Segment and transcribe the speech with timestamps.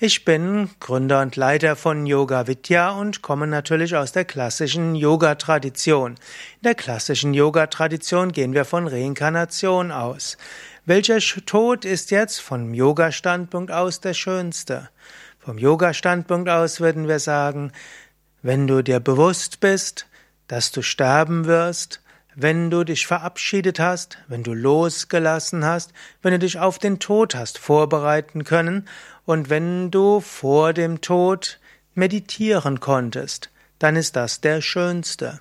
[0.00, 6.12] Ich bin Gründer und Leiter von Yoga Vidya und komme natürlich aus der klassischen Yoga-Tradition.
[6.12, 6.18] In
[6.62, 10.36] der klassischen Yoga-Tradition gehen wir von Reinkarnation aus.
[10.88, 14.88] Welcher Tod ist jetzt vom Yoga-Standpunkt aus der schönste?
[15.38, 17.72] Vom Yoga-Standpunkt aus würden wir sagen,
[18.40, 20.06] wenn du dir bewusst bist,
[20.46, 22.00] dass du sterben wirst,
[22.34, 25.92] wenn du dich verabschiedet hast, wenn du losgelassen hast,
[26.22, 28.88] wenn du dich auf den Tod hast vorbereiten können
[29.26, 31.60] und wenn du vor dem Tod
[31.94, 35.38] meditieren konntest, dann ist das der schönste.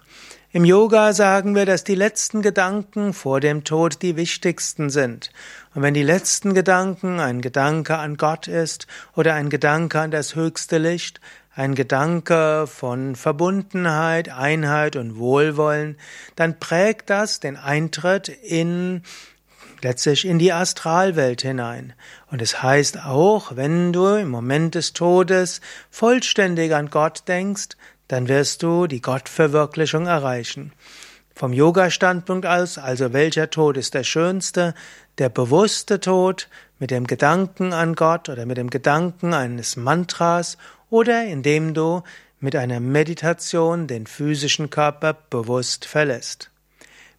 [0.54, 5.30] Im Yoga sagen wir, dass die letzten Gedanken vor dem Tod die wichtigsten sind.
[5.76, 10.36] Und wenn die letzten Gedanken ein Gedanke an Gott ist oder ein Gedanke an das
[10.36, 11.20] höchste Licht,
[11.53, 15.98] ein Gedanke von Verbundenheit, Einheit und Wohlwollen,
[16.38, 19.02] dann prägt das den Eintritt in
[19.81, 21.94] letztlich in die Astralwelt hinein.
[22.31, 25.59] Und es heißt auch, wenn du im Moment des Todes
[25.92, 27.75] vollständig an Gott denkst,
[28.08, 30.73] dann wirst du die Gottverwirklichung erreichen.
[31.36, 34.73] Vom Yoga-Standpunkt aus, also welcher Tod ist der schönste?
[35.19, 40.58] Der bewusste Tod mit dem Gedanken an Gott oder mit dem Gedanken eines Mantras
[40.89, 42.02] oder indem du
[42.39, 46.52] mit einer Meditation den physischen Körper bewusst verlässt.